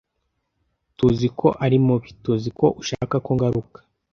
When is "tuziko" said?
0.97-1.47, 2.23-2.65